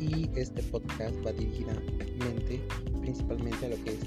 [0.00, 2.60] y este podcast va dirigidamente
[3.00, 3.98] principalmente a lo que es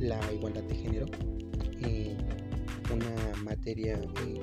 [0.00, 1.06] la igualdad de género,
[1.82, 2.16] eh,
[2.92, 4.40] una materia eh,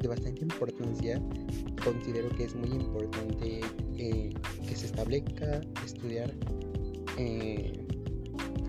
[0.00, 1.20] de bastante importancia.
[1.82, 3.60] Considero que es muy importante
[3.96, 4.34] eh,
[4.66, 6.32] que se establezca estudiar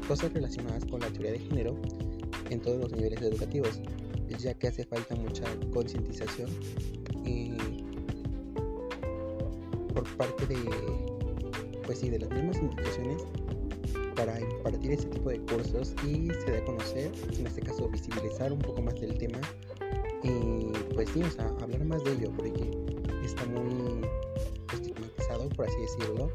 [0.08, 1.80] cosas relacionadas con la teoría de género
[2.50, 3.80] en todos los niveles educativos,
[4.40, 6.50] ya que hace falta mucha concientización
[10.00, 10.60] por parte de,
[11.86, 13.22] pues sí, de las mismas instituciones
[14.16, 18.54] para impartir ese tipo de cursos y se dé a conocer, en este caso visibilizar
[18.54, 19.40] un poco más del tema.
[20.24, 22.72] Y pues sí, o sea, hablar más de ello porque
[23.24, 24.06] está muy
[24.74, 26.32] estigmatizado, por así decirlo,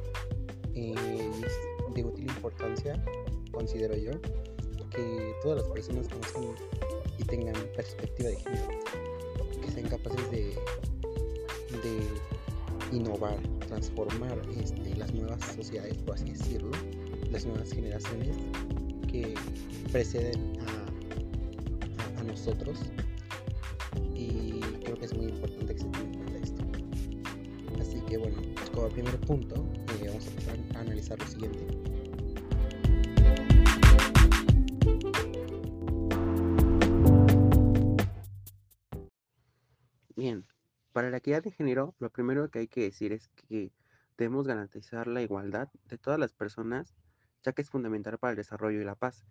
[0.74, 3.02] y es de útil importancia,
[3.50, 4.12] considero yo,
[4.90, 6.54] que todas las personas conozcan
[7.18, 8.68] y tengan perspectiva de género,
[9.62, 10.54] que sean capaces de,
[11.82, 12.08] de
[12.92, 13.38] innovar,
[13.74, 16.70] transformar este, las nuevas sociedades, por así decirlo,
[17.32, 18.36] las nuevas generaciones
[19.10, 19.34] que
[19.90, 22.78] preceden a, nosotros.
[24.14, 26.62] Y creo que es muy importante que se tenga en cuenta esto.
[27.78, 28.36] Así que bueno,
[28.72, 29.56] como primer punto,
[30.00, 30.26] eh, vamos
[30.74, 31.66] a analizar lo siguiente.
[40.16, 40.46] Bien,
[40.94, 43.72] para la equidad de género, lo primero que hay que decir es que
[44.16, 46.94] debemos garantizar la igualdad de todas las personas,
[47.42, 49.26] ya que es fundamental para el desarrollo y la paz.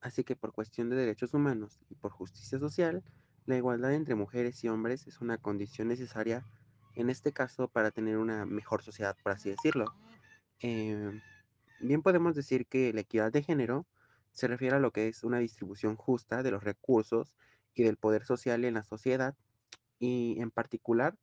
[0.00, 3.04] Así que por cuestión de derechos humanos y por justicia social,
[3.46, 6.44] la igualdad entre mujeres y hombres es una condición necesaria,
[6.96, 9.94] en este caso, para tener una mejor sociedad, por así decirlo.
[10.58, 11.20] Em,
[11.78, 13.86] bien podemos decir que la equidad de género
[14.32, 17.36] se refiere a lo que es una distribución justa de los recursos
[17.72, 19.36] y del poder social en la sociedad
[20.04, 21.16] y en particular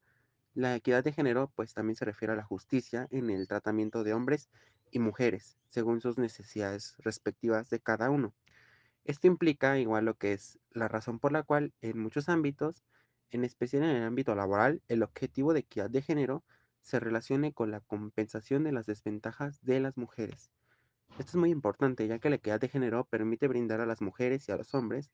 [0.53, 4.13] la equidad de género pues también se refiere a la justicia en el tratamiento de
[4.13, 4.49] hombres
[4.91, 8.33] y mujeres según sus necesidades respectivas de cada uno.
[9.05, 12.83] Esto implica igual lo que es la razón por la cual en muchos ámbitos,
[13.29, 16.43] en especial en el ámbito laboral, el objetivo de equidad de género
[16.81, 20.51] se relacione con la compensación de las desventajas de las mujeres.
[21.17, 24.47] Esto es muy importante ya que la equidad de género permite brindar a las mujeres
[24.47, 25.11] y a los hombres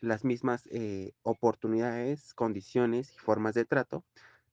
[0.00, 4.04] las mismas eh, oportunidades, condiciones y formas de trato,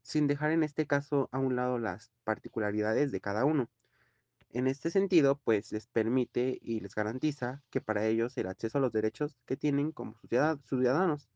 [0.01, 3.69] sin dejar en este caso a un lado las particularidades de cada uno.
[4.51, 8.81] En este sentido, pues les permite y les garantiza que para ellos el acceso a
[8.81, 11.27] los derechos que tienen como ciudadanos.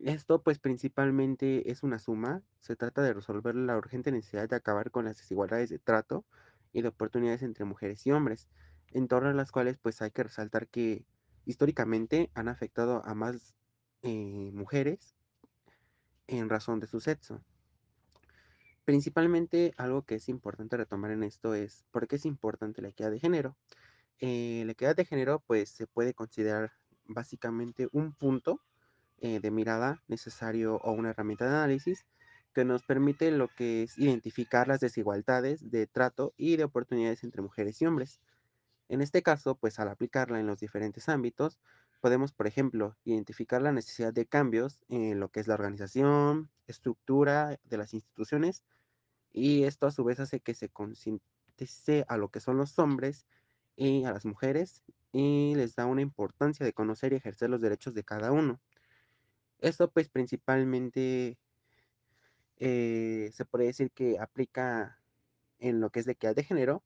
[0.00, 4.90] Esto pues principalmente es una suma, se trata de resolver la urgente necesidad de acabar
[4.90, 6.26] con las desigualdades de trato
[6.72, 8.48] y de oportunidades entre mujeres y hombres,
[8.92, 11.06] en torno a las cuales pues hay que resaltar que
[11.48, 13.54] históricamente han afectado a más
[14.02, 15.14] eh, mujeres
[16.26, 17.42] en razón de su sexo.
[18.84, 23.10] Principalmente algo que es importante retomar en esto es por qué es importante la equidad
[23.10, 23.56] de género.
[24.20, 26.72] Eh, la equidad de género pues se puede considerar
[27.06, 28.60] básicamente un punto
[29.18, 32.04] eh, de mirada necesario o una herramienta de análisis
[32.54, 37.40] que nos permite lo que es identificar las desigualdades de trato y de oportunidades entre
[37.40, 38.20] mujeres y hombres.
[38.88, 41.58] En este caso, pues al aplicarla en los diferentes ámbitos,
[42.00, 47.58] podemos, por ejemplo, identificar la necesidad de cambios en lo que es la organización, estructura
[47.64, 48.62] de las instituciones,
[49.32, 53.26] y esto a su vez hace que se concientice a lo que son los hombres
[53.76, 54.82] y a las mujeres
[55.12, 58.60] y les da una importancia de conocer y ejercer los derechos de cada uno.
[59.60, 61.38] Esto pues principalmente
[62.58, 64.98] eh, se puede decir que aplica
[65.58, 66.82] en lo que es de equidad de género,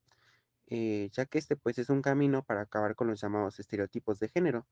[0.75, 4.29] eh, ya que este pues es un camino para acabar con los llamados estereotipos de
[4.29, 4.67] género,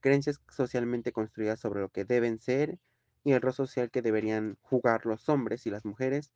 [0.00, 2.78] creencias socialmente construidas sobre lo que deben ser
[3.24, 6.32] y el rol social que deberían jugar los hombres y las mujeres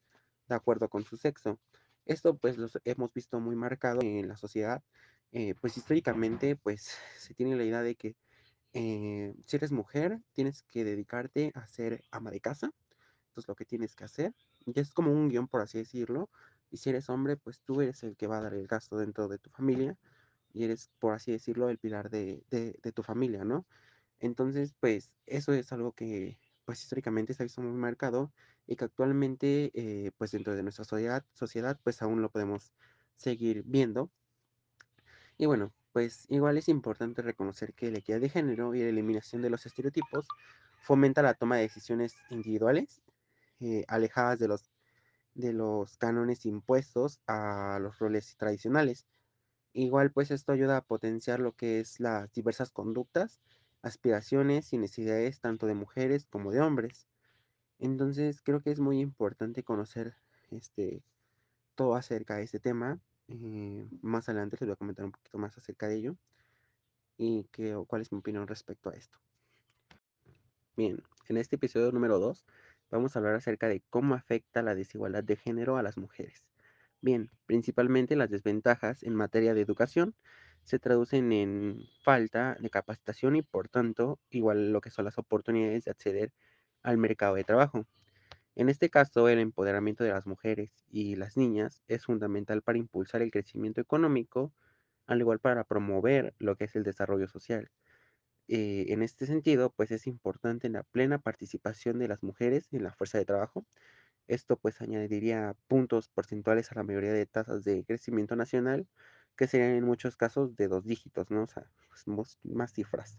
[0.48, 1.58] de acuerdo con su sexo.
[2.06, 4.82] Esto pues lo hemos visto muy marcado en la sociedad,
[5.32, 8.16] eh, pues históricamente pues se tiene la idea de que
[8.72, 12.72] eh, si eres mujer tienes que dedicarte a ser ama de casa,
[13.26, 16.30] esto es lo que tienes que hacer, y es como un guion por así decirlo,
[16.72, 19.28] y si eres hombre, pues tú eres el que va a dar el gasto dentro
[19.28, 19.96] de tu familia
[20.54, 22.42] y eres, por así decirlo, el pilar de,
[22.94, 23.66] tu familia, ¿no?
[24.20, 28.32] Entonces, pues eso es algo que, pues históricamente se ha visto muy marcado
[28.66, 32.72] y que actualmente, eh, pues dentro de nuestra sociedad, sociedad, pues aún lo podemos
[33.16, 34.10] seguir viendo.
[35.36, 39.42] Y bueno, pues igual es importante reconocer que la equidad de género y la eliminación
[39.42, 40.26] de los estereotipos
[40.80, 43.02] fomenta la toma de decisiones individuales,
[43.60, 44.71] eh, alejadas de los
[45.34, 49.06] de los cánones impuestos a los roles tradicionales.
[49.72, 53.40] Igual pues esto ayuda a potenciar lo que es las diversas conductas,
[53.82, 57.06] aspiraciones y necesidades tanto de mujeres como de hombres.
[57.78, 60.14] Entonces, creo que es muy importante conocer
[60.50, 61.02] este,
[61.74, 63.00] todo acerca de este tema.
[63.28, 66.16] Eh, más adelante les voy a comentar un poquito más acerca de ello
[67.16, 69.18] y que, cuál es mi opinión respecto a esto.
[70.76, 72.44] Bien, en este episodio número 2
[72.92, 76.44] vamos a hablar acerca de cómo afecta la desigualdad de género a las mujeres.
[77.00, 80.14] Bien, principalmente las desventajas en materia de educación
[80.62, 85.84] se traducen en falta de capacitación y por tanto igual lo que son las oportunidades
[85.84, 86.32] de acceder
[86.82, 87.86] al mercado de trabajo.
[88.54, 93.22] En este caso, el empoderamiento de las mujeres y las niñas es fundamental para impulsar
[93.22, 94.52] el crecimiento económico,
[95.06, 97.70] al igual para promover lo que es el desarrollo social.
[98.48, 102.92] Eh, en este sentido, pues es importante la plena participación de las mujeres en la
[102.92, 103.66] fuerza de trabajo.
[104.28, 108.88] Esto pues añadiría puntos porcentuales a la mayoría de tasas de crecimiento nacional,
[109.36, 111.44] que serían en muchos casos de dos dígitos, ¿no?
[111.44, 113.18] O sea, pues, más cifras.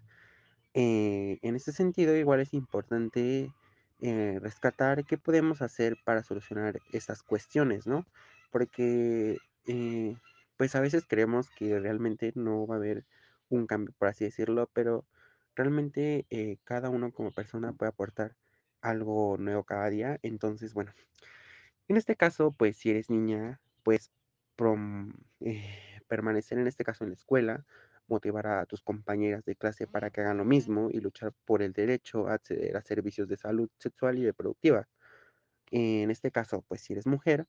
[0.73, 3.51] Eh, en este sentido, igual es importante
[4.01, 8.05] eh, rescatar qué podemos hacer para solucionar estas cuestiones, ¿no?
[8.51, 9.37] Porque,
[10.57, 13.05] pues a veces creemos que realmente no va a haber
[13.55, 15.05] un cambio, por así decirlo, pero
[15.55, 16.27] realmente
[16.63, 18.35] cada uno como persona puede aportar
[18.81, 20.19] algo nuevo cada día.
[20.23, 20.91] Entonces, bueno,
[21.87, 24.11] en este caso, pues si eres niña, pues
[26.07, 27.65] permanecer en este caso en la escuela,
[28.07, 31.73] motivar a tus compañeras de clase para que hagan lo mismo y luchar por el
[31.73, 34.87] derecho a acceder a servicios de salud sexual y reproductiva.
[35.71, 37.47] En este caso, pues si eres mujer,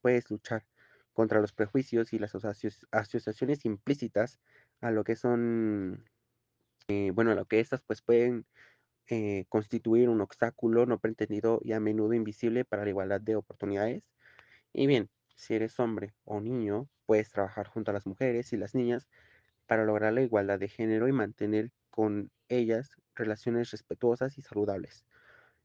[0.00, 0.66] puedes luchar
[1.12, 4.38] contra los prejuicios y las asociaciones implícitas
[4.82, 6.04] a lo que son,
[6.88, 8.46] eh, bueno, a lo que estas pues pueden
[9.08, 14.04] eh, constituir un obstáculo no pretendido y a menudo invisible para la igualdad de oportunidades.
[14.72, 18.74] Y bien, si eres hombre o niño, puedes trabajar junto a las mujeres y las
[18.74, 19.08] niñas
[19.66, 25.06] para lograr la igualdad de género y mantener con ellas relaciones respetuosas y saludables.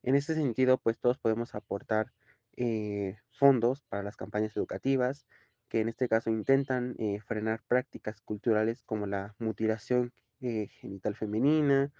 [0.04, 2.14] En ese sentido, pues todos podemos aportar
[2.56, 5.28] eh, fondos para las campañas educativas,
[5.70, 11.92] que en este caso intentan eh, frenar prácticas culturales como la mutilación eh, genital femenina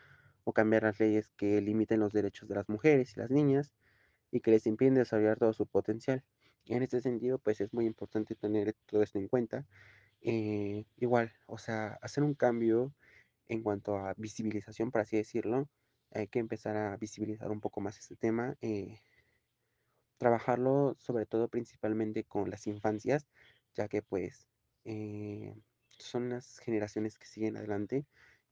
[0.44, 3.74] o cambiar las leyes que limiten los derechos de las mujeres y las niñas
[4.32, 6.24] y que les impiden desarrollar todo su potencial.
[6.66, 9.66] En este sentido, pues es muy importante tener todo esto en cuenta
[10.22, 12.94] eh, igual, o sea, hacer un cambio
[13.48, 15.70] en cuanto a visibilización, por así decirlo.
[16.12, 18.56] Hay que empezar a visibilizar un poco más este tema.
[20.18, 23.28] trabajarlo sobre todo principalmente con las infancias,
[23.78, 24.48] ya que pues
[24.86, 25.56] eh,
[25.90, 28.06] son las generaciones que siguen adelante.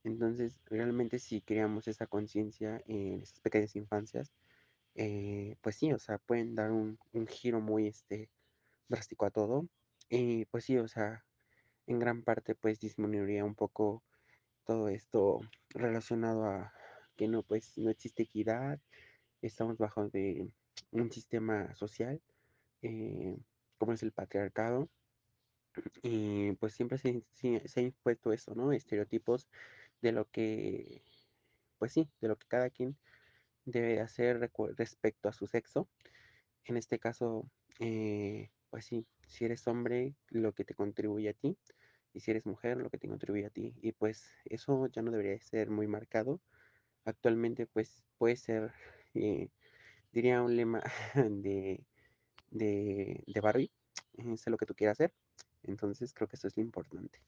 [0.03, 4.31] Entonces, realmente si creamos esa conciencia en esas pequeñas infancias,
[4.95, 8.29] eh, pues sí, o sea, pueden dar un, un giro muy este,
[8.87, 9.67] drástico a todo.
[10.09, 11.25] Y pues sí, o sea,
[11.87, 14.03] en gran parte pues disminuiría un poco
[14.65, 16.73] todo esto relacionado a
[17.15, 18.79] que no pues no existe equidad,
[19.41, 20.47] estamos bajo de
[20.91, 22.21] un sistema social
[22.81, 23.37] eh,
[23.77, 24.89] como es el patriarcado
[26.03, 28.71] y pues siempre se, se, ha impuesto eso, ¿no?
[28.71, 29.47] Estereotipos
[30.01, 31.03] de lo que
[31.79, 32.97] pues sí, de lo que cada quien
[33.65, 34.39] debe hacer
[34.77, 35.87] respecto a su sexo.
[36.65, 37.49] En este caso,
[37.79, 41.57] eh, pues sí, si eres hombre, lo que te contribuye a ti
[42.13, 43.73] y si eres mujer, lo que te contribuye a ti.
[43.81, 46.41] Y pues eso ya no debería ser muy marcado.
[47.05, 48.73] Actualmente pues puede ser,
[49.15, 49.49] eh,
[50.13, 50.83] diría un lema
[51.15, 51.85] de,
[52.51, 53.69] de, de
[54.17, 55.13] eh, sé lo que tú quieras hacer.
[55.67, 57.19] Entonces creo que eso es lo importante.